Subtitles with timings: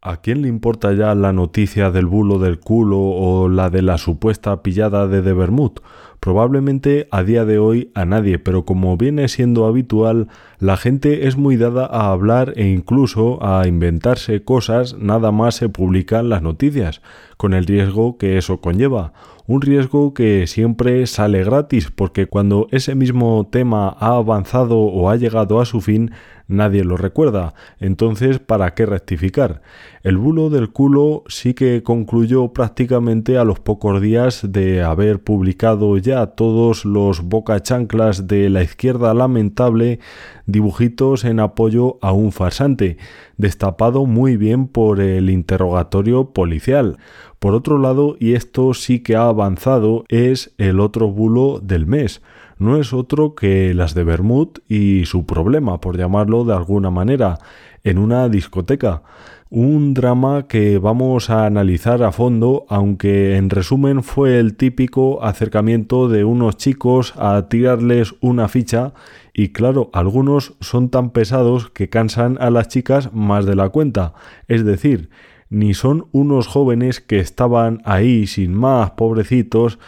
[0.00, 3.98] ¿A quién le importa ya la noticia del bulo del culo o la de la
[3.98, 5.72] supuesta pillada de De Bermud?
[6.20, 10.28] Probablemente a día de hoy a nadie, pero como viene siendo habitual,
[10.60, 15.68] la gente es muy dada a hablar e incluso a inventarse cosas nada más se
[15.68, 17.02] publican las noticias,
[17.38, 19.14] con el riesgo que eso conlleva.
[19.46, 25.16] Un riesgo que siempre sale gratis, porque cuando ese mismo tema ha avanzado o ha
[25.16, 26.10] llegado a su fin,
[26.48, 27.54] nadie lo recuerda.
[27.80, 29.62] Entonces, ¿para qué rectificar?
[30.02, 35.96] El bulo del culo sí que concluyó prácticamente a los pocos días de haber publicado
[35.96, 40.00] ya todos los boca chanclas de la izquierda lamentable
[40.48, 42.96] dibujitos en apoyo a un farsante,
[43.36, 46.96] destapado muy bien por el interrogatorio policial.
[47.38, 52.22] Por otro lado, y esto sí que ha avanzado, es el otro bulo del mes.
[52.58, 57.38] No es otro que las de Bermud y su problema, por llamarlo de alguna manera,
[57.84, 59.02] en una discoteca.
[59.50, 66.08] Un drama que vamos a analizar a fondo, aunque en resumen fue el típico acercamiento
[66.08, 68.92] de unos chicos a tirarles una ficha
[69.32, 74.12] y claro, algunos son tan pesados que cansan a las chicas más de la cuenta.
[74.48, 75.10] Es decir,
[75.48, 79.78] ni son unos jóvenes que estaban ahí sin más, pobrecitos,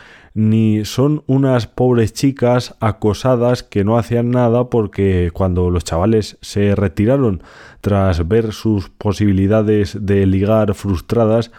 [0.40, 6.74] ni son unas pobres chicas acosadas que no hacían nada porque cuando los chavales se
[6.74, 7.42] retiraron
[7.82, 11.50] tras ver sus posibilidades de ligar frustradas,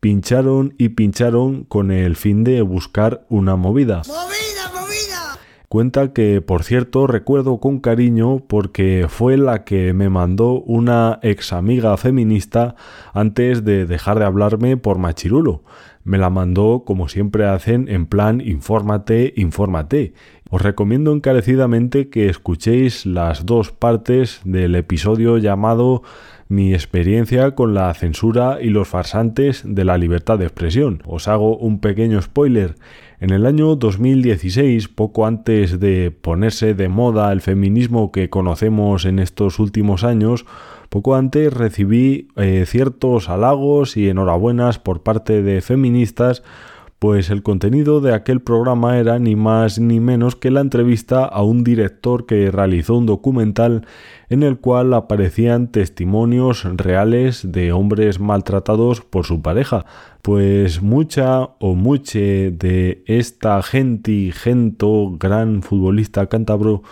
[0.00, 4.02] pincharon y pincharon con el fin de buscar una movida.
[4.06, 5.38] ¡Movida, movida!
[5.70, 11.54] Cuenta que, por cierto, recuerdo con cariño porque fue la que me mandó una ex
[11.54, 12.74] amiga feminista
[13.14, 15.62] antes de dejar de hablarme por machirulo
[16.08, 20.14] me la mandó como siempre hacen en plan infórmate, infórmate.
[20.48, 26.02] Os recomiendo encarecidamente que escuchéis las dos partes del episodio llamado
[26.48, 31.02] Mi experiencia con la censura y los farsantes de la libertad de expresión.
[31.04, 32.76] Os hago un pequeño spoiler.
[33.20, 39.18] En el año 2016, poco antes de ponerse de moda el feminismo que conocemos en
[39.18, 40.46] estos últimos años,
[40.88, 46.42] poco antes recibí eh, ciertos halagos y enhorabuenas por parte de feministas,
[46.98, 51.42] pues el contenido de aquel programa era ni más ni menos que la entrevista a
[51.42, 53.86] un director que realizó un documental
[54.28, 59.86] en el cual aparecían testimonios reales de hombres maltratados por su pareja,
[60.22, 66.82] pues mucha o muche de esta gente, gento, gran futbolista cántabro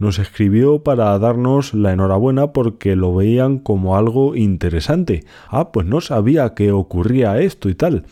[0.00, 5.22] nos escribió para darnos la enhorabuena porque lo veían como algo interesante.
[5.48, 8.06] Ah, pues no sabía que ocurría esto y tal.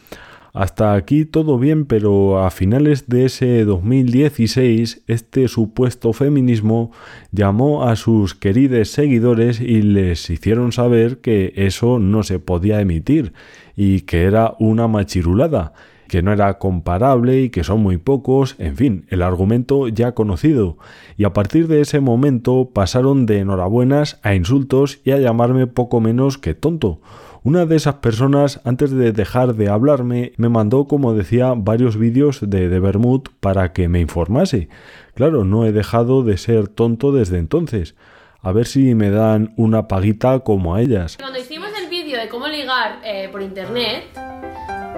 [0.53, 6.91] Hasta aquí todo bien, pero a finales de ese 2016 este supuesto feminismo
[7.33, 13.33] llamó a sus queridos seguidores y les hicieron saber que eso no se podía emitir
[13.77, 15.73] y que era una machirulada
[16.09, 20.79] que no era comparable y que son muy pocos, en fin, el argumento ya conocido.
[21.17, 26.01] Y a partir de ese momento pasaron de enhorabuenas a insultos y a llamarme poco
[26.01, 27.01] menos que tonto.
[27.45, 32.41] Una de esas personas, antes de dejar de hablarme, me mandó, como decía, varios vídeos
[32.43, 34.69] de, de Bermud para que me informase.
[35.15, 37.95] Claro, no he dejado de ser tonto desde entonces.
[38.41, 41.17] A ver si me dan una paguita como a ellas.
[41.17, 44.05] Cuando hicimos el vídeo de cómo ligar eh, por internet,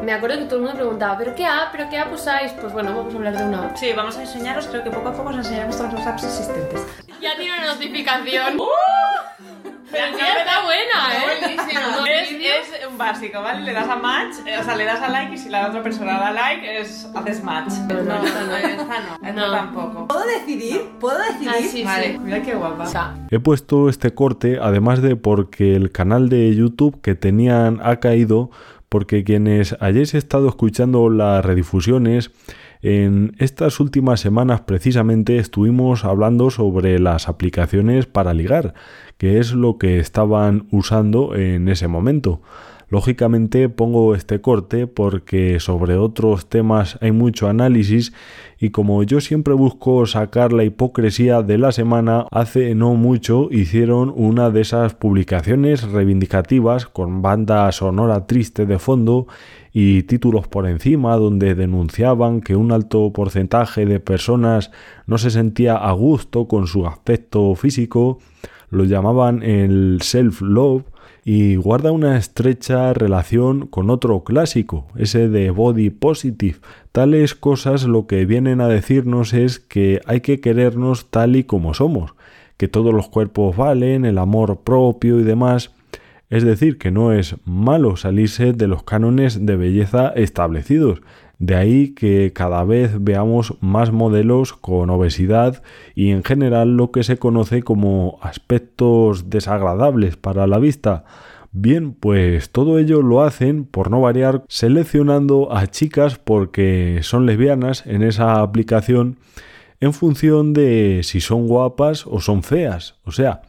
[0.02, 1.72] me acuerdo que todo el mundo preguntaba, ¿pero qué app?
[1.72, 2.52] ¿Pero qué app usáis?
[2.52, 3.76] Pues bueno, vamos a hablar de una app.
[3.76, 6.80] Sí, vamos a enseñaros, creo que poco a poco os enseñaremos todas las apps existentes.
[7.20, 8.58] Ya tiene una notificación.
[8.60, 8.64] ¡Uh!
[9.92, 11.56] Pero sí está buena, ¿eh?
[11.56, 13.62] Es, es un básico, ¿vale?
[13.62, 15.82] Le das a match, eh, o sea, le das a like y si la otra
[15.82, 17.72] persona da like, es, haces match.
[17.88, 18.56] Pero no, no, no.
[18.56, 19.50] esta no, esta No.
[19.50, 20.06] tampoco.
[20.08, 20.82] ¿Puedo decidir?
[21.00, 21.48] ¿Puedo decidir?
[21.50, 22.18] Ah, sí, Vale, sí.
[22.20, 22.84] mira qué guapa.
[22.84, 27.80] O sea, He puesto este corte además de porque el canal de YouTube que tenían
[27.82, 28.50] ha caído
[28.90, 32.32] porque quienes hayáis estado escuchando las redifusiones
[32.82, 38.74] en estas últimas semanas precisamente estuvimos hablando sobre las aplicaciones para ligar,
[39.16, 42.42] que es lo que estaban usando en ese momento.
[42.90, 48.12] Lógicamente pongo este corte porque sobre otros temas hay mucho análisis
[48.58, 54.12] y como yo siempre busco sacar la hipocresía de la semana, hace no mucho hicieron
[54.16, 59.28] una de esas publicaciones reivindicativas con banda sonora triste de fondo
[59.72, 64.72] y títulos por encima donde denunciaban que un alto porcentaje de personas
[65.06, 68.18] no se sentía a gusto con su aspecto físico,
[68.68, 70.89] lo llamaban el self-love
[71.24, 76.58] y guarda una estrecha relación con otro clásico, ese de body positive.
[76.92, 81.74] Tales cosas lo que vienen a decirnos es que hay que querernos tal y como
[81.74, 82.14] somos,
[82.56, 85.72] que todos los cuerpos valen, el amor propio y demás.
[86.30, 91.02] Es decir, que no es malo salirse de los cánones de belleza establecidos.
[91.40, 95.62] De ahí que cada vez veamos más modelos con obesidad
[95.94, 101.04] y en general lo que se conoce como aspectos desagradables para la vista.
[101.50, 107.86] Bien, pues todo ello lo hacen, por no variar, seleccionando a chicas porque son lesbianas
[107.86, 109.16] en esa aplicación
[109.80, 112.96] en función de si son guapas o son feas.
[113.04, 113.40] O sea,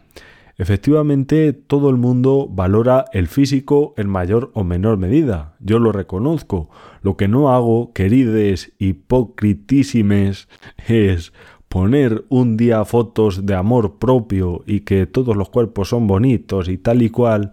[0.62, 5.56] efectivamente todo el mundo valora el físico en mayor o menor medida.
[5.60, 6.70] Yo lo reconozco.
[7.02, 10.48] Lo que no hago, querides hipocritísimes,
[10.88, 11.34] es
[11.68, 16.78] poner un día fotos de amor propio y que todos los cuerpos son bonitos y
[16.78, 17.50] tal y cual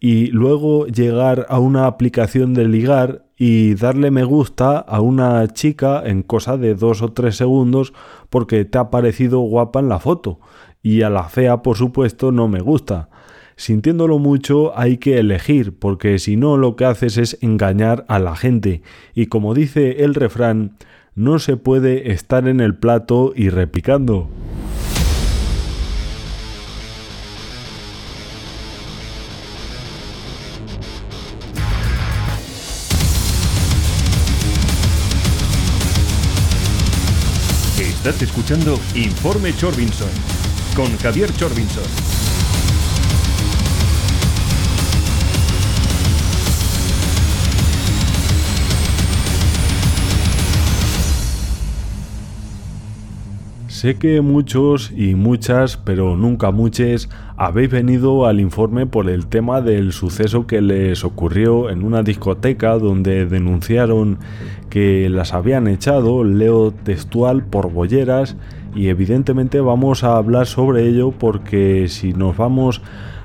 [0.00, 6.02] y luego llegar a una aplicación de ligar y darle me gusta a una chica
[6.04, 7.92] en cosa de dos o tres segundos
[8.30, 10.40] porque te ha parecido guapa en la foto
[10.82, 13.08] y a la fea por supuesto no me gusta.
[13.56, 18.34] Sintiéndolo mucho hay que elegir porque si no lo que haces es engañar a la
[18.34, 18.82] gente
[19.14, 20.76] y como dice el refrán
[21.14, 24.30] no se puede estar en el plato y replicando.
[37.78, 40.39] Estás escuchando Informe Chorbinson
[40.80, 41.84] con Javier Chorbinson.
[53.68, 59.60] Sé que muchos y muchas, pero nunca muchos, habéis venido al informe por el tema
[59.60, 64.18] del suceso que les ocurrió en una discoteca donde denunciaron
[64.70, 68.36] que las habían echado, leo textual, por bolleras
[68.74, 72.82] y evidentemente vamos a hablar sobre ello porque si nos vamos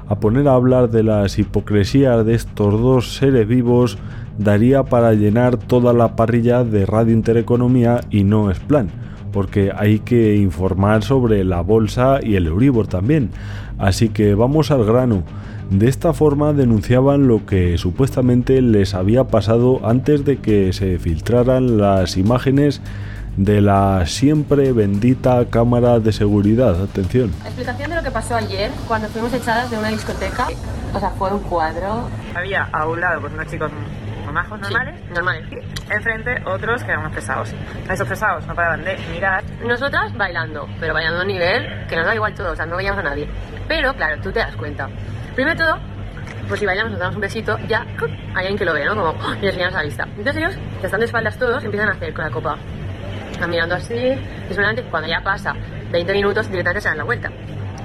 [0.08, 3.98] a poner a hablar de las hipocresías de estos dos seres vivos,
[4.38, 8.90] daría para llenar toda la parrilla de Radio Intereconomía y no es plan,
[9.32, 13.32] porque hay que informar sobre la bolsa y el Euribor también.
[13.78, 15.24] Así que vamos al grano.
[15.70, 21.78] De esta forma denunciaban lo que supuestamente les había pasado antes de que se filtraran
[21.78, 22.82] las imágenes
[23.38, 26.82] de la siempre bendita cámara de seguridad.
[26.82, 27.32] Atención.
[27.44, 30.48] Explicación de lo que pasó ayer cuando fuimos echadas de una discoteca.
[30.94, 32.10] O sea, fue un cuadro.
[32.34, 33.72] Había a un lado pues unos chicos
[34.36, 34.96] majos, normales.
[35.00, 35.46] Sí, normales.
[35.52, 37.54] Y enfrente otros que eran unos pesados.
[37.90, 39.44] Esos pesados no paraban de mirar.
[39.66, 42.76] Nosotras bailando, pero bailando a un nivel que nos da igual todo, o sea, no
[42.76, 43.28] veíamos a nadie.
[43.68, 44.90] Pero claro, tú te das cuenta.
[45.36, 45.78] Primero todo,
[46.48, 47.86] pues si bailamos, nos damos un besito, ya
[48.34, 48.96] hay alguien que lo ve, ¿no?
[48.96, 49.36] Como, ¡oh!
[49.42, 50.04] y enseñamos a la vista.
[50.04, 52.58] Entonces ellos, que están de espaldas todos, empiezan a hacer con la copa.
[53.36, 55.54] Están mirando así, y solamente cuando ya pasa
[55.92, 57.30] 20 minutos, directamente se dan la vuelta.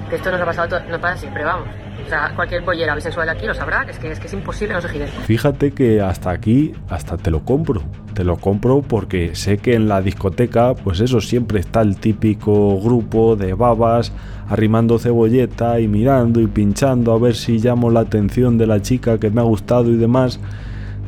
[0.09, 1.67] Que esto nos ha pasado, todo, no pasa siempre, vamos.
[2.05, 4.73] O sea, cualquier bollera bisexual aquí lo sabrá, que es que es, que es imposible
[4.73, 5.09] no se giren.
[5.09, 7.83] Fíjate que hasta aquí, hasta te lo compro.
[8.13, 12.79] Te lo compro porque sé que en la discoteca, pues eso, siempre está el típico
[12.79, 14.13] grupo de babas
[14.47, 19.19] arrimando cebolleta y mirando y pinchando a ver si llamo la atención de la chica
[19.19, 20.39] que me ha gustado y demás.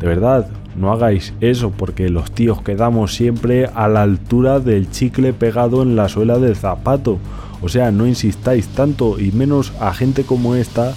[0.02, 5.34] De verdad, no hagáis eso porque los tíos quedamos siempre a la altura del chicle
[5.34, 7.20] pegado en la suela del zapato.
[7.62, 10.94] O sea, no insistáis tanto y menos a gente como esta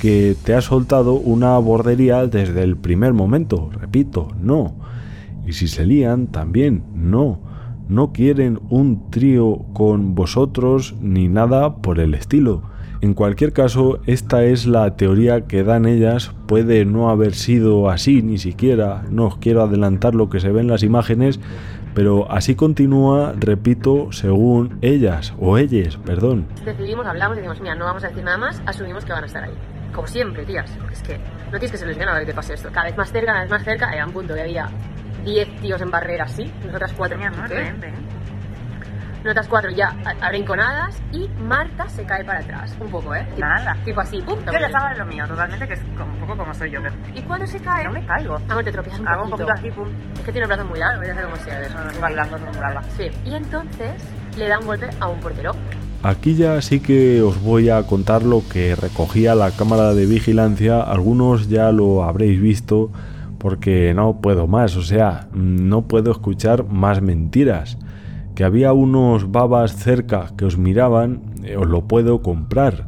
[0.00, 3.70] que te ha soltado una bordería desde el primer momento.
[3.72, 4.74] Repito, no.
[5.46, 7.40] Y si se lían, también no.
[7.88, 12.62] No quieren un trío con vosotros ni nada por el estilo.
[13.00, 18.22] En cualquier caso, esta es la teoría que dan ellas, puede no haber sido así
[18.22, 21.38] ni siquiera, no os quiero adelantar lo que se ve en las imágenes,
[21.94, 26.48] pero así continúa, repito, según ellas, o ellas, perdón.
[26.64, 29.26] Decidimos, hablamos y decimos, mira, no vamos a decir nada más, asumimos que van a
[29.26, 29.54] estar ahí.
[29.94, 32.54] Como siempre, tías, es que no tienes que ser lesbiana a ver que te pase
[32.54, 32.68] esto.
[32.72, 34.68] Cada vez más cerca, cada vez más cerca, era un punto que había
[35.24, 37.16] 10 tíos en barrera así, nosotras cuatro.
[37.16, 37.74] Tenía más ¿eh?
[39.24, 43.26] Nosotras cuatro ya a- arrinconadas y Marta se cae para atrás, un poco, ¿eh?
[43.34, 43.76] Tipo- Nada.
[43.84, 44.36] Tipo así, pum.
[44.46, 46.80] Yo ya estaba en lo mío, totalmente, que es como- un poco como soy yo.
[46.82, 48.36] Que Y cuando se cae, no me caigo.
[48.48, 49.48] Amor, te tropiezas un Hago un poquito.
[49.48, 49.88] poquito así, pum.
[50.14, 51.78] Es que tiene el brazo muy largo, ya sé cómo sea eso.
[51.86, 52.46] Estoy bailando, no.
[52.96, 53.10] Sí.
[53.24, 53.92] Y entonces
[54.36, 55.52] le da un golpe a un portero.
[56.04, 60.80] Aquí ya sí que os voy a contar lo que recogía la cámara de vigilancia.
[60.80, 62.90] Algunos ya lo habréis visto
[63.38, 67.78] porque no puedo más, o sea, no puedo escuchar más mentiras.
[68.38, 72.86] Que había unos babas cerca que os miraban, eh, os lo puedo comprar.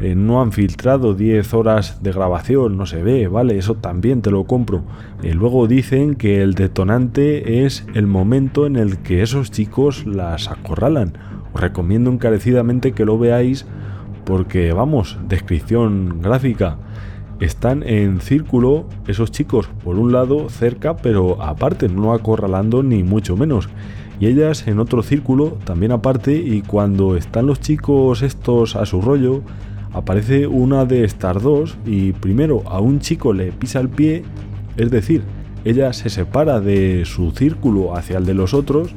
[0.00, 4.30] Eh, no han filtrado 10 horas de grabación, no se ve, vale, eso también te
[4.30, 4.84] lo compro.
[5.22, 10.50] Eh, luego dicen que el detonante es el momento en el que esos chicos las
[10.50, 11.12] acorralan.
[11.52, 13.66] Os recomiendo encarecidamente que lo veáis
[14.24, 16.78] porque, vamos, descripción gráfica.
[17.38, 23.36] Están en círculo esos chicos, por un lado cerca, pero aparte, no acorralando ni mucho
[23.36, 23.68] menos.
[24.18, 29.00] Y ellas en otro círculo, también aparte, y cuando están los chicos estos a su
[29.02, 29.42] rollo,
[29.92, 34.24] aparece una de estas dos y primero a un chico le pisa el pie,
[34.76, 35.22] es decir,
[35.64, 38.94] ella se separa de su círculo hacia el de los otros,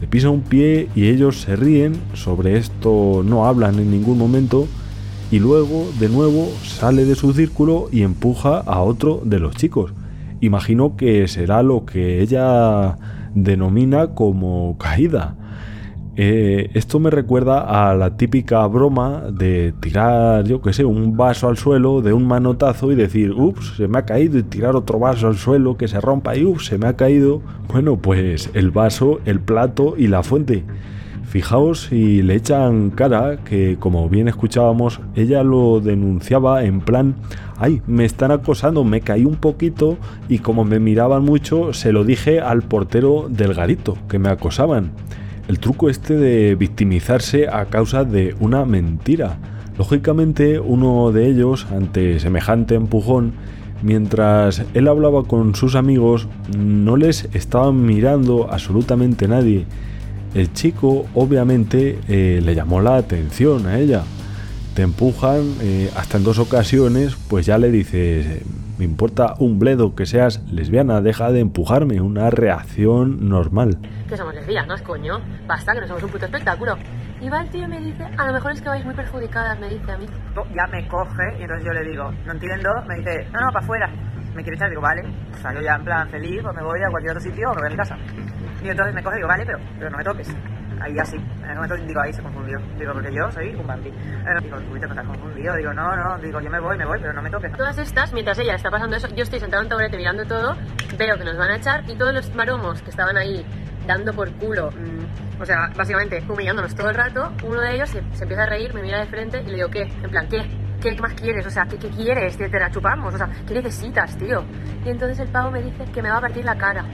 [0.00, 4.66] le pisa un pie y ellos se ríen, sobre esto no hablan en ningún momento,
[5.30, 9.92] y luego de nuevo sale de su círculo y empuja a otro de los chicos.
[10.40, 12.96] Imagino que será lo que ella
[13.34, 15.36] denomina como caída.
[16.20, 21.46] Eh, esto me recuerda a la típica broma de tirar, yo que sé, un vaso
[21.46, 24.98] al suelo de un manotazo y decir, ups, se me ha caído y tirar otro
[24.98, 27.40] vaso al suelo que se rompa y ups, se me ha caído.
[27.72, 30.64] Bueno, pues el vaso, el plato y la fuente.
[31.28, 37.16] Fijaos si le echan cara que, como bien escuchábamos, ella lo denunciaba en plan,
[37.58, 39.98] ay, me están acosando, me caí un poquito
[40.30, 44.92] y como me miraban mucho, se lo dije al portero del garito, que me acosaban.
[45.48, 49.36] El truco este de victimizarse a causa de una mentira.
[49.76, 53.34] Lógicamente, uno de ellos, ante semejante empujón,
[53.82, 59.66] mientras él hablaba con sus amigos, no les estaba mirando absolutamente nadie
[60.38, 64.02] el chico obviamente eh, le llamó la atención a ella.
[64.74, 68.42] Te empujan eh, hasta en dos ocasiones, pues ya le dices,
[68.78, 73.78] me importa un bledo que seas lesbiana, deja de empujarme, una reacción normal.
[74.08, 75.20] Que somos lesbianas, coño.
[75.48, 76.76] Basta, que no somos un puto espectáculo.
[77.20, 79.58] Y va el tío y me dice, a lo mejor es que vais muy perjudicadas,
[79.58, 80.06] me dice a mí.
[80.54, 83.64] Ya me coge y entonces yo le digo, no entiendo, me dice, no, no, para
[83.64, 83.90] afuera.
[84.38, 85.02] Me quiere echar, digo, vale.
[85.02, 87.60] O yo ya en plan feliz, pues me voy a cualquier otro sitio o me
[87.60, 87.96] voy a mi casa.
[88.62, 90.36] Y entonces me coge y digo, vale, pero, pero no me toques.
[90.80, 92.56] Ahí así, en momento digo, ahí se confundió.
[92.78, 93.88] Digo, porque yo soy un bambi.
[93.88, 95.56] Eh, digo, tú te estás confundido.
[95.56, 97.50] Digo, no, no, digo, yo me voy, me voy, pero no me toques.
[97.56, 100.56] Todas estas, mientras ella está pasando eso, yo estoy sentado en un taburete mirando todo,
[100.96, 103.44] veo que nos van a echar y todos los maromos que estaban ahí
[103.88, 107.98] dando por culo, mmm, o sea, básicamente humillándonos todo el rato, uno de ellos se,
[107.98, 109.82] empieza a reír, me mira de frente y le digo, ¿qué?
[109.82, 110.67] En plan, ¿qué?
[110.80, 111.46] ¿Qué más quieres?
[111.46, 112.36] O sea, ¿qué, qué quieres?
[112.36, 114.42] Te, te la chupamos, o sea, ¿qué necesitas, tío?
[114.84, 116.84] Y entonces el pavo me dice que me va a partir la cara.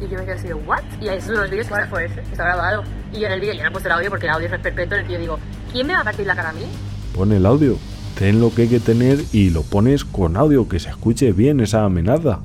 [0.00, 0.80] Y yo me quedé así de, ¿what?
[1.00, 2.20] Y ahí son los vídeos que ¿Cuál está, fue ese?
[2.22, 2.82] está grabado.
[3.12, 4.96] Y en el vídeo ya no he puesto el audio porque el audio es perpetuo.
[4.96, 5.38] En el tío digo,
[5.72, 6.62] ¿quién me va a partir la cara a mí?
[7.14, 7.76] Pon el audio,
[8.18, 11.60] ten lo que hay que tener y lo pones con audio, que se escuche bien
[11.60, 12.40] esa amenaza.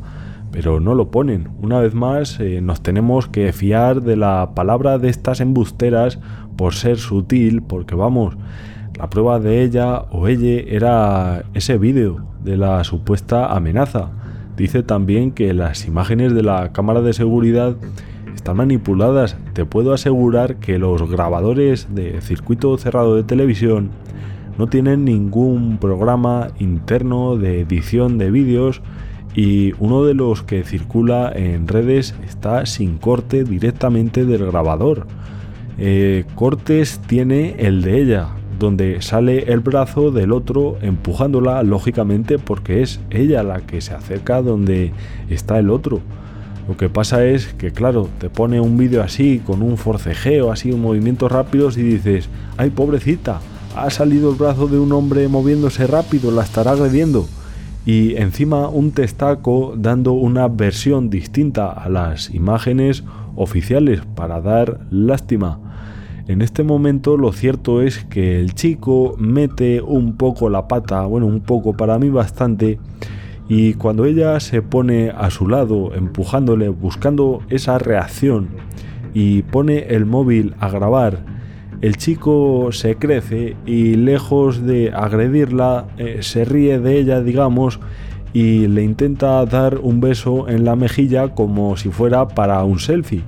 [0.51, 1.49] Pero no lo ponen.
[1.61, 6.19] Una vez más, eh, nos tenemos que fiar de la palabra de estas embusteras
[6.57, 8.37] por ser sutil, porque vamos,
[8.97, 14.11] la prueba de ella o ella era ese vídeo de la supuesta amenaza.
[14.55, 17.75] Dice también que las imágenes de la cámara de seguridad
[18.33, 19.37] están manipuladas.
[19.53, 23.89] Te puedo asegurar que los grabadores de circuito cerrado de televisión
[24.57, 28.81] no tienen ningún programa interno de edición de vídeos
[29.35, 35.07] y uno de los que circula en redes está sin corte directamente del grabador.
[35.77, 42.81] Eh, cortes tiene el de ella, donde sale el brazo del otro empujándola, lógicamente porque
[42.81, 44.91] es ella la que se acerca donde
[45.29, 46.01] está el otro.
[46.67, 50.71] Lo que pasa es que, claro, te pone un vídeo así, con un forcejeo, así,
[50.71, 53.39] movimientos rápidos y dices, ay, pobrecita,
[53.75, 57.27] ha salido el brazo de un hombre moviéndose rápido, la estará agrediendo.
[57.85, 63.03] Y encima un testaco dando una versión distinta a las imágenes
[63.35, 65.59] oficiales para dar lástima.
[66.27, 71.27] En este momento lo cierto es que el chico mete un poco la pata, bueno,
[71.27, 72.79] un poco para mí bastante,
[73.47, 78.47] y cuando ella se pone a su lado, empujándole, buscando esa reacción,
[79.13, 81.19] y pone el móvil a grabar,
[81.81, 87.79] el chico se crece y lejos de agredirla, eh, se ríe de ella, digamos,
[88.33, 93.21] y le intenta dar un beso en la mejilla como si fuera para un selfie.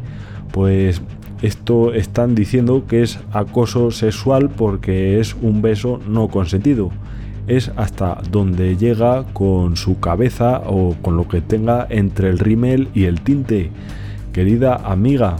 [0.51, 1.01] Pues
[1.41, 6.89] esto están diciendo que es acoso sexual porque es un beso no consentido.
[7.47, 12.89] Es hasta donde llega con su cabeza o con lo que tenga entre el rímel
[12.93, 13.69] y el tinte.
[14.33, 15.37] Querida amiga,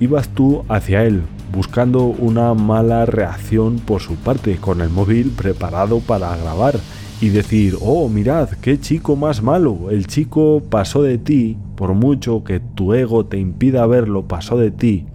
[0.00, 1.22] ibas tú hacia él
[1.52, 6.78] buscando una mala reacción por su parte con el móvil preparado para grabar
[7.20, 12.44] y decir, oh, mirad, qué chico más malo, el chico pasó de ti, por mucho
[12.44, 15.06] que tu ego te impida verlo, pasó de ti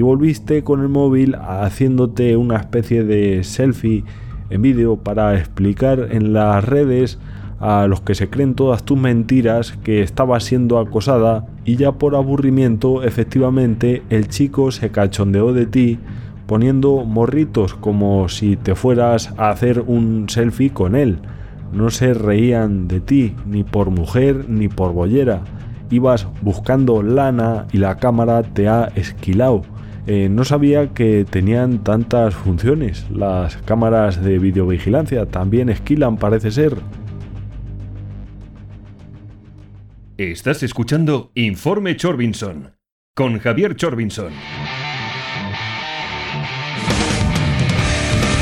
[0.00, 4.02] y volviste con el móvil haciéndote una especie de selfie
[4.48, 7.18] en vídeo para explicar en las redes
[7.58, 12.14] a los que se creen todas tus mentiras que estaba siendo acosada y ya por
[12.14, 15.98] aburrimiento efectivamente el chico se cachondeó de ti
[16.46, 21.18] poniendo morritos como si te fueras a hacer un selfie con él.
[21.74, 25.42] no se reían de ti, ni por mujer ni por bollera.
[25.90, 29.62] Ibas buscando lana y la cámara te ha esquilado.
[30.12, 33.08] Eh, no sabía que tenían tantas funciones.
[33.12, 36.78] Las cámaras de videovigilancia también esquilan, parece ser.
[40.16, 42.72] Estás escuchando Informe Chorbinson
[43.14, 44.32] con Javier Chorbinson.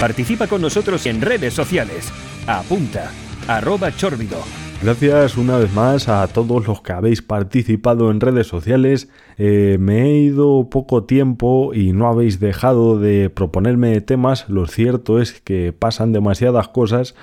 [0.00, 2.10] Participa con nosotros en redes sociales.
[2.46, 3.10] Apunta,
[3.46, 4.38] arroba chorbido.
[4.80, 9.08] Gracias una vez más a todos los que habéis participado en redes sociales.
[9.36, 14.48] Eh, me he ido poco tiempo y no habéis dejado de proponerme temas.
[14.48, 17.16] Lo cierto es que pasan demasiadas cosas,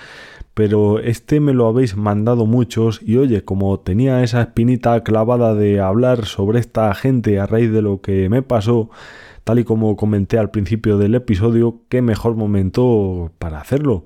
[0.53, 5.79] pero este me lo habéis mandado muchos y oye, como tenía esa espinita clavada de
[5.79, 8.89] hablar sobre esta gente a raíz de lo que me pasó,
[9.45, 14.03] tal y como comenté al principio del episodio, qué mejor momento para hacerlo.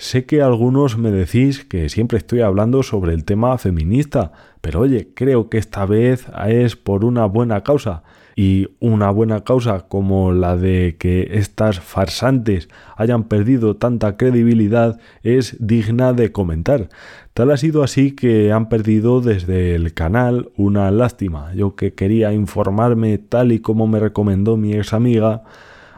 [0.00, 5.08] Sé que algunos me decís que siempre estoy hablando sobre el tema feminista, pero oye,
[5.12, 8.04] creo que esta vez es por una buena causa.
[8.36, 15.56] Y una buena causa como la de que estas farsantes hayan perdido tanta credibilidad es
[15.58, 16.90] digna de comentar.
[17.34, 21.52] Tal ha sido así que han perdido desde el canal una lástima.
[21.54, 25.42] Yo que quería informarme tal y como me recomendó mi ex amiga,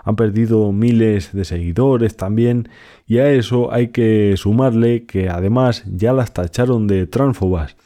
[0.04, 2.68] han perdido miles de seguidores también
[3.06, 7.76] y a eso hay que sumarle que además ya las tacharon de transfobas.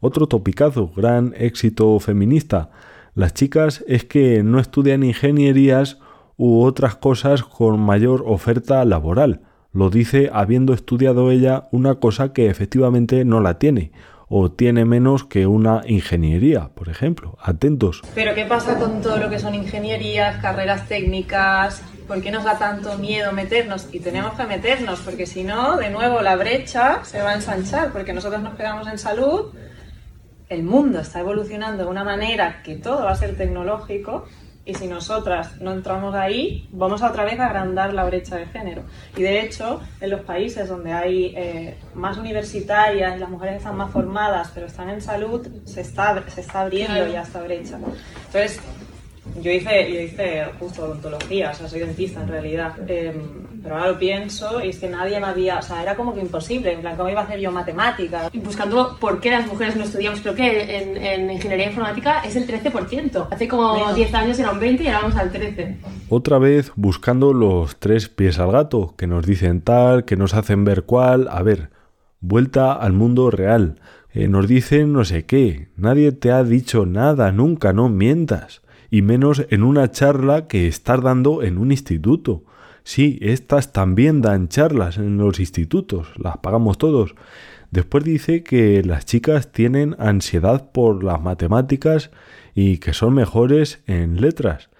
[0.00, 2.70] Otro topicazo, gran éxito feminista.
[3.14, 5.98] Las chicas es que no estudian ingenierías
[6.36, 9.40] u otras cosas con mayor oferta laboral.
[9.72, 13.92] Lo dice habiendo estudiado ella una cosa que efectivamente no la tiene,
[14.28, 17.36] o tiene menos que una ingeniería, por ejemplo.
[17.42, 18.02] Atentos.
[18.14, 21.82] Pero ¿qué pasa con todo lo que son ingenierías, carreras técnicas?
[22.06, 23.88] ¿Por qué nos da tanto miedo meternos?
[23.92, 27.92] Y tenemos que meternos, porque si no, de nuevo la brecha se va a ensanchar,
[27.92, 29.52] porque nosotros nos quedamos en salud,
[30.48, 34.26] el mundo está evolucionando de una manera que todo va a ser tecnológico
[34.66, 38.46] y si nosotras no entramos ahí, vamos a otra vez a agrandar la brecha de
[38.46, 38.84] género.
[39.16, 43.90] Y de hecho, en los países donde hay eh, más universitarias, las mujeres están más
[43.90, 47.76] formadas, pero están en salud, se está, se está abriendo ya esta brecha.
[48.26, 48.60] Entonces,
[49.40, 52.74] yo hice, yo hice justo odontología, o sea, soy dentista en realidad.
[52.86, 56.12] Em, pero ahora lo pienso y es que nadie me había, o sea, era como
[56.12, 58.30] que imposible, en plan, ¿cómo iba a hacer yo matemáticas?
[58.34, 62.46] Buscando por qué las mujeres no estudiamos, creo que en, en ingeniería informática es el
[62.46, 63.28] 13%.
[63.30, 65.76] Hace como 10 años era un 20 y ahora vamos al 13.
[66.10, 70.64] Otra vez buscando los tres pies al gato, que nos dicen tal, que nos hacen
[70.64, 71.28] ver cuál.
[71.30, 71.70] A ver,
[72.20, 73.80] vuelta al mundo real.
[74.12, 75.68] Eh, nos dicen no sé qué.
[75.76, 78.62] Nadie te ha dicho nada, nunca, no mientas.
[78.90, 82.44] Y menos en una charla que estás dando en un instituto.
[82.82, 87.14] Sí, estas también dan charlas en los institutos, las pagamos todos.
[87.70, 92.10] Después dice que las chicas tienen ansiedad por las matemáticas
[92.54, 94.70] y que son mejores en letras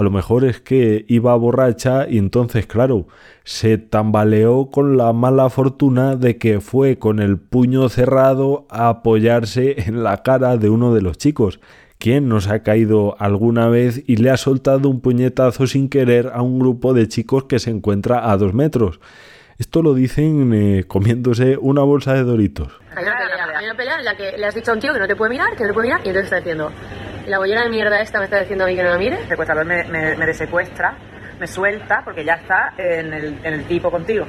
[0.01, 3.07] A lo mejor es que iba borracha y entonces, claro,
[3.45, 9.75] se tambaleó con la mala fortuna de que fue con el puño cerrado a apoyarse
[9.83, 11.61] en la cara de uno de los chicos.
[11.99, 16.41] ¿Quién nos ha caído alguna vez y le ha soltado un puñetazo sin querer a
[16.41, 19.01] un grupo de chicos que se encuentra a dos metros?
[19.59, 22.73] Esto lo dicen eh, comiéndose una bolsa de doritos.
[22.97, 24.95] Hay una pelea, hay una pelea en la que le has dicho a un tío
[24.95, 26.73] que no te puede mirar, que no te puede mirar, y entonces está diciendo,
[27.27, 29.21] la bollera de mierda esta me está diciendo a mí que no la mire.
[29.21, 30.97] El secuestrador me, me, me desecuestra,
[31.39, 34.27] me suelta, porque ya está en el, en el tipo contigo.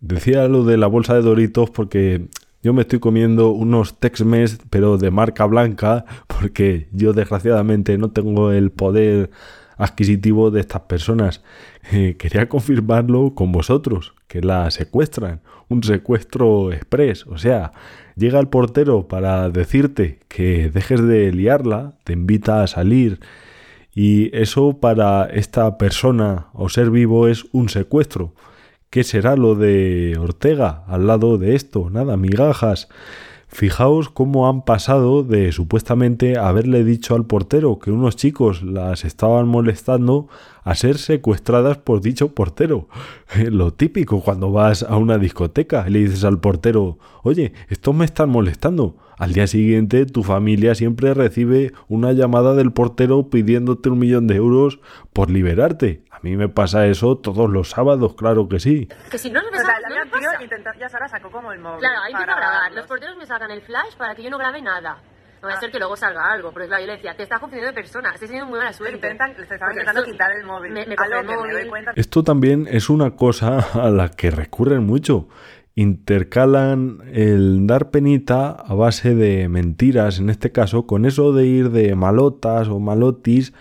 [0.00, 2.28] Decía lo de la bolsa de doritos porque
[2.62, 8.52] yo me estoy comiendo unos Tex-Mex, pero de marca blanca, porque yo desgraciadamente no tengo
[8.52, 9.30] el poder
[9.78, 11.42] adquisitivo de estas personas.
[11.90, 17.72] Eh, quería confirmarlo con vosotros, que la secuestran, un secuestro express, o sea,
[18.16, 23.20] llega el portero para decirte que dejes de liarla, te invita a salir
[23.94, 28.34] y eso para esta persona o ser vivo es un secuestro.
[28.90, 31.90] ¿Qué será lo de Ortega al lado de esto?
[31.90, 32.88] Nada, migajas.
[33.50, 39.48] Fijaos cómo han pasado de supuestamente haberle dicho al portero que unos chicos las estaban
[39.48, 40.28] molestando
[40.64, 42.88] a ser secuestradas por dicho portero.
[43.50, 48.04] Lo típico cuando vas a una discoteca y le dices al portero, oye, estos me
[48.04, 48.96] están molestando.
[49.16, 54.36] Al día siguiente tu familia siempre recibe una llamada del portero pidiéndote un millón de
[54.36, 54.78] euros
[55.12, 56.02] por liberarte.
[56.18, 58.88] A mí me pasa eso todos los sábados, claro que sí.
[59.10, 60.28] Que si no, no me O sea, sa- la no tío,
[60.80, 61.78] ya Sara sacó como el móvil.
[61.78, 62.72] Claro, ahí empiezo a grabar.
[62.72, 64.98] Los porteros me sacan el flash para que yo no grabe nada.
[65.40, 67.38] No vaya a ser que luego salga algo, porque claro, yo le decía, te estás
[67.38, 68.96] confundiendo de persona, estás teniendo muy mala suerte.
[68.96, 70.72] Intentan, les estaban Porque intentando eso- quitar el móvil.
[70.72, 71.52] Me, me a coge lo el que me móvil.
[71.52, 75.28] doy cuenta Esto también es una cosa a la que recurren mucho.
[75.76, 81.70] Intercalan el dar penita a base de mentiras, en este caso, con eso de ir
[81.70, 83.52] de malotas o malotis.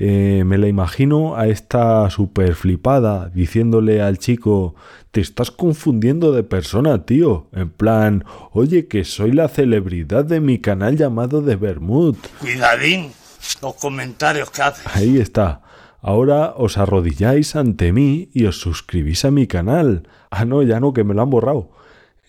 [0.00, 4.76] Eh, me la imagino a esta super flipada diciéndole al chico,
[5.10, 7.48] te estás confundiendo de persona, tío.
[7.52, 12.14] En plan, oye, que soy la celebridad de mi canal llamado de Bermud.
[12.40, 13.10] Cuidadín,
[13.60, 14.88] los comentarios que hace.
[14.94, 15.62] Ahí está.
[16.00, 20.08] Ahora os arrodilláis ante mí y os suscribís a mi canal.
[20.30, 21.72] Ah, no, ya no, que me lo han borrado.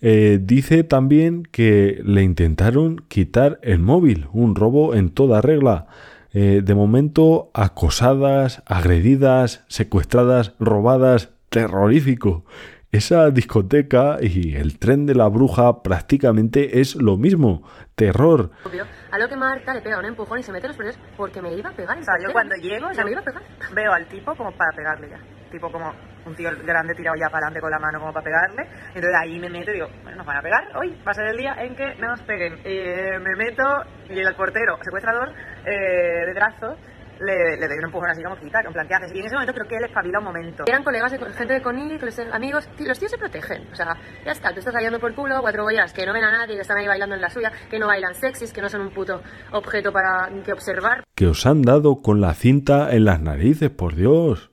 [0.01, 5.85] Eh, dice también que le intentaron quitar el móvil, un robo en toda regla.
[6.33, 12.45] Eh, de momento, acosadas, agredidas, secuestradas, robadas, terrorífico.
[12.91, 17.61] Esa discoteca y el tren de la bruja prácticamente es lo mismo.
[17.95, 18.49] Terror.
[18.65, 18.85] Obvio.
[19.11, 21.53] A lo que Marta le pega un empujón y se mete los porteros porque me
[21.55, 21.97] iba a pegar.
[21.99, 23.43] O sea, yo cuando llego, O sea, yo me iba a pegar.
[23.75, 25.19] veo al tipo como para pegarle ya.
[25.51, 25.93] Tipo como
[26.29, 28.63] un tío grande tirado ya para adelante con la mano como para pegarle.
[28.87, 30.63] Entonces ahí me meto y digo, bueno, nos van a pegar.
[30.77, 32.59] Hoy va a ser el día en que nos peguen.
[32.63, 33.63] Eh, me meto
[34.09, 35.33] y el portero, secuestrador,
[35.65, 36.77] eh, de brazo,
[37.19, 39.11] le, le doy un empujón así como quita, que en plan, ¿qué haces?
[39.13, 40.63] Y en ese momento creo que él espabila un momento.
[40.67, 43.67] Eran colegas, de, gente de Conil, que los amigos, tío, los tíos se protegen.
[43.71, 46.31] O sea, ya está, tú estás cayendo por culo, cuatro bolleras que no ven a
[46.31, 48.81] nadie, que están ahí bailando en la suya, que no bailan sexys, que no son
[48.81, 51.03] un puto objeto para que observar.
[51.15, 54.48] que os han dado con la cinta en las narices, por Dios.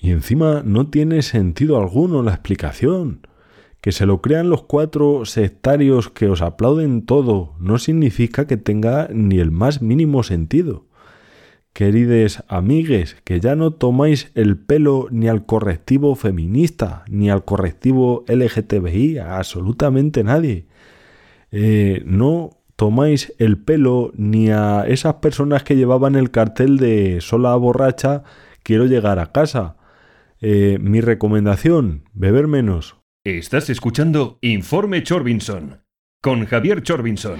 [0.00, 3.26] Y encima no tiene sentido alguno la explicación.
[3.82, 9.08] Que se lo crean los cuatro sectarios que os aplauden todo no significa que tenga
[9.12, 10.86] ni el más mínimo sentido.
[11.72, 18.24] Querides amigues, que ya no tomáis el pelo ni al correctivo feminista, ni al correctivo
[18.26, 20.66] LGTBI, a absolutamente nadie.
[21.52, 27.54] Eh, no tomáis el pelo ni a esas personas que llevaban el cartel de sola
[27.56, 28.24] borracha,
[28.62, 29.76] quiero llegar a casa.
[30.42, 32.96] Eh, mi recomendación, beber menos.
[33.24, 35.82] Estás escuchando Informe Chorbinson
[36.22, 37.38] con Javier Chorbinson.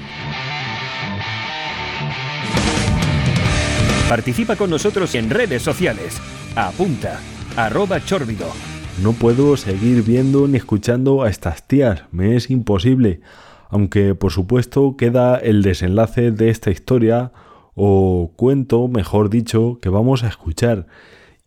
[4.06, 6.20] Participa con nosotros en redes sociales.
[6.54, 7.20] Apunta,
[7.56, 8.48] arroba chorbido.
[9.02, 13.22] No puedo seguir viendo ni escuchando a estas tías, me es imposible.
[13.70, 17.32] Aunque por supuesto queda el desenlace de esta historia
[17.74, 20.86] o cuento, mejor dicho, que vamos a escuchar.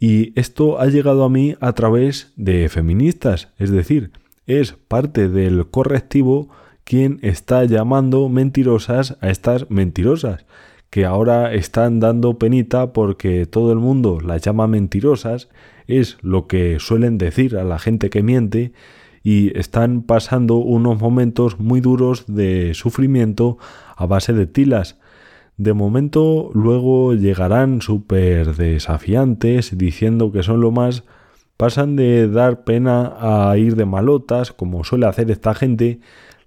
[0.06, 4.12] Y esto ha llegado a mí a través de feministas, es decir,
[4.46, 6.50] es parte del correctivo
[6.84, 10.46] quien está llamando mentirosas a estas mentirosas,
[10.90, 15.48] que ahora están dando penita porque todo el mundo las llama mentirosas,
[15.88, 18.74] es lo que suelen decir a la gente que miente,
[19.24, 23.58] y están pasando unos momentos muy duros de sufrimiento
[23.96, 25.00] a base de tilas.
[25.58, 31.04] De momento luego llegarán súper desafiantes diciendo que son lo más,
[31.58, 36.00] pasan de dar pena a ir de malotas, como suele hacer esta gente,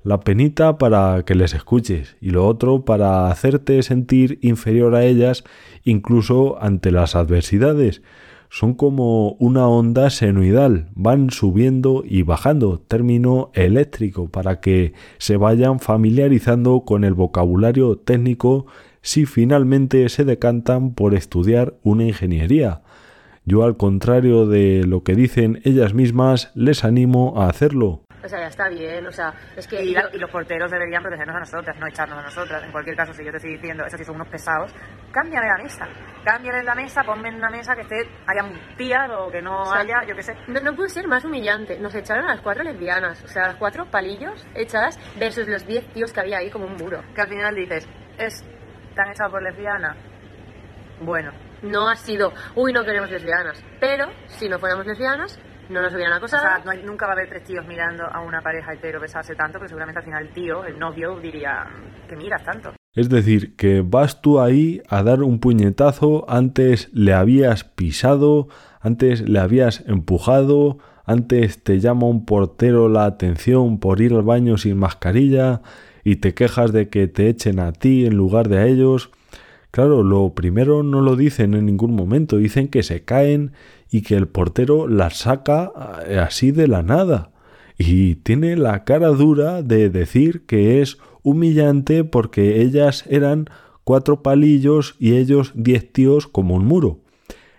[0.03, 5.45] la penita para que les escuches y lo otro para hacerte sentir inferior a ellas
[5.85, 8.03] incluso ante las adversidades.
[8.49, 15.81] Son como una onda senoidal, van subiendo y bajando, término eléctrico, para que se vayan
[15.81, 18.67] familiarizando con el vocabulario técnico
[19.07, 22.81] si finalmente se decantan por estudiar una ingeniería.
[23.45, 28.03] Yo al contrario de lo que dicen ellas mismas, les animo a hacerlo.
[28.25, 29.81] O sea, ya está bien, o sea, es que...
[29.85, 32.65] Y, la- y los porteros deberían protegernos a nosotras, no echarnos a nosotras.
[32.65, 34.73] En cualquier caso, si yo te estoy diciendo, esos sí son unos pesados,
[35.13, 35.87] cámbiame la mesa.
[36.25, 38.43] Cámbiame la mesa, ponme en una mesa que esté, haya
[38.77, 40.35] tías o que no O sea, haya, yo qué sé.
[40.49, 41.79] No, no puede ser más humillante.
[41.79, 45.65] Nos echaron a las cuatro lesbianas, o sea, a las cuatro palillos echadas versus los
[45.65, 47.03] diez tíos que había ahí como un muro.
[47.15, 47.87] Que al final dices,
[48.19, 48.45] es
[48.97, 49.95] tan echado por lesbiana.
[51.01, 51.31] Bueno,
[51.63, 53.63] No ha sido, uy, no queremos lesbianas.
[53.81, 55.39] Pero si no fuéramos lesbianas,
[55.71, 56.43] no nos hubieran o acosado.
[56.43, 59.35] sea, no hay- nunca va a haber tres tíos mirando a una pareja hetero besarse
[59.35, 61.67] tanto, pero seguramente al final el tío, el novio, diría,
[62.09, 62.73] que miras tanto.
[62.95, 68.49] Es decir, que vas tú ahí a dar un puñetazo, antes le habías pisado,
[68.81, 74.59] antes le habías empujado, antes te llama un portero la atención por ir al baño
[74.59, 75.63] sin mascarilla
[76.07, 79.11] y te quejas de que te echen a ti en lugar de a ellos.
[79.73, 83.51] Claro, lo primero no lo dicen en ningún momento, dicen que se caen
[83.91, 85.73] y que el portero las saca
[86.07, 87.33] eh, así de la nada.
[87.77, 93.51] Y tiene la cara dura de decir que es humillante porque ellas eran
[93.83, 97.01] cuatro palillos y ellos diez tíos como un muro.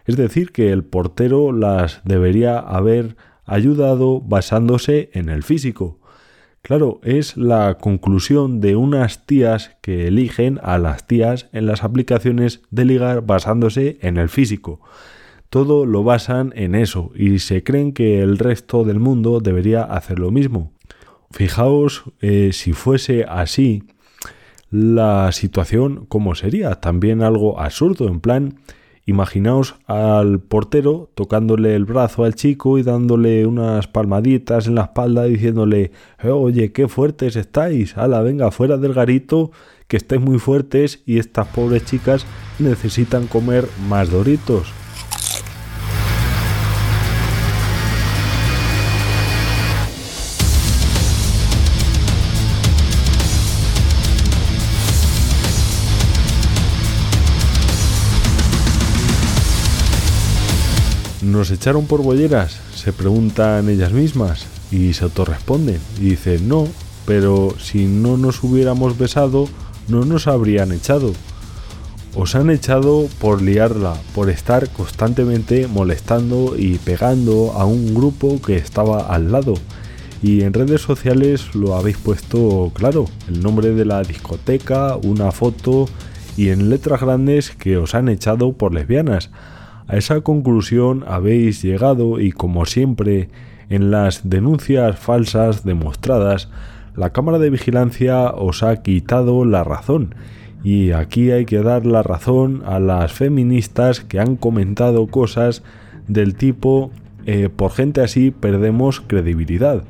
[0.05, 5.99] Es decir, que el portero las debería haber ayudado basándose en el físico.
[6.67, 12.62] Claro, es la conclusión de unas tías que eligen a las tías en las aplicaciones
[12.71, 14.82] de ligar basándose en el físico.
[15.49, 20.19] Todo lo basan en eso y se creen que el resto del mundo debería hacer
[20.19, 20.73] lo mismo.
[21.32, 23.84] Fijaos eh, si fuese así
[24.69, 26.82] la situación, ¿cómo sería?
[26.82, 28.60] También algo absurdo, en plan,
[29.07, 35.23] imaginaos al portero tocándole el brazo al chico y dándole unas palmaditas en la espalda
[35.23, 35.91] diciéndole,
[36.21, 39.51] "Eh, oye, qué fuertes estáis, ala, venga, fuera del garito,
[39.87, 42.25] que estáis muy fuertes y estas pobres chicas
[42.59, 44.67] necesitan comer más doritos.
[61.38, 62.60] ¿Nos echaron por bolleras?
[62.73, 66.67] Se preguntan ellas mismas y se autorresponden y dicen no,
[67.06, 69.47] pero si no nos hubiéramos besado
[69.88, 71.13] no nos habrían echado.
[72.15, 78.56] Os han echado por liarla, por estar constantemente molestando y pegando a un grupo que
[78.56, 79.54] estaba al lado.
[80.23, 85.88] Y en redes sociales lo habéis puesto claro, el nombre de la discoteca, una foto
[86.36, 89.30] y en letras grandes que os han echado por lesbianas.
[89.88, 93.30] A esa conclusión habéis llegado y como siempre
[93.69, 96.50] en las denuncias falsas demostradas,
[96.95, 100.15] la cámara de vigilancia os ha quitado la razón.
[100.63, 105.63] Y aquí hay que dar la razón a las feministas que han comentado cosas
[106.08, 106.91] del tipo
[107.26, 109.84] eh, por gente así perdemos credibilidad.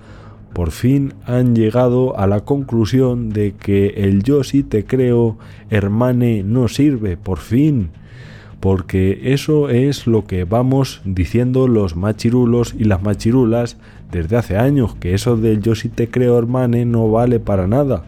[0.54, 5.38] Por fin han llegado a la conclusión de que el yo sí te creo,
[5.70, 7.92] hermane, no sirve, por fin
[8.60, 13.78] porque eso es lo que vamos diciendo los machirulos y las machirulas
[14.12, 18.06] desde hace años, que eso del yo sí te creo hermane no vale para nada,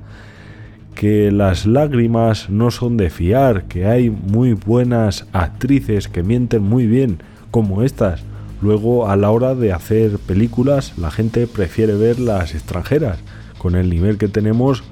[0.96, 6.88] que las lágrimas no son de fiar, que hay muy buenas actrices que mienten muy
[6.88, 7.20] bien,
[7.52, 8.24] como estas.
[8.62, 13.20] Luego a la hora de hacer películas la gente prefiere ver las extranjeras,
[13.58, 14.84] con el nivel que tenemos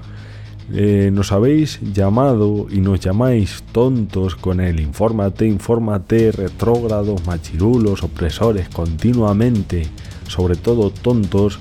[0.74, 8.68] eh, nos habéis llamado y nos llamáis tontos con el infórmate, infórmate, retrógrados, machirulos, opresores,
[8.68, 9.88] continuamente,
[10.28, 11.60] sobre todo tontos,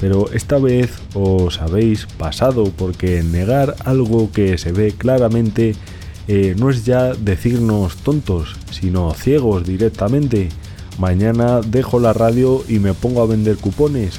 [0.00, 5.76] pero esta vez os habéis pasado porque negar algo que se ve claramente
[6.26, 10.48] eh, no es ya decirnos tontos, sino ciegos directamente.
[10.98, 14.18] Mañana dejo la radio y me pongo a vender cupones.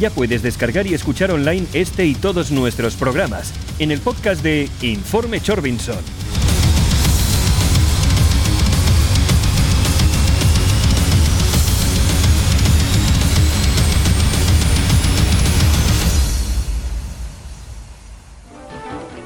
[0.00, 4.68] Ya puedes descargar y escuchar online este y todos nuestros programas en el podcast de
[4.82, 5.96] Informe Chorbinson.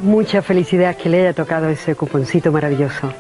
[0.03, 3.13] Mucha felicidad que le haya tocado ese cuponcito maravilloso.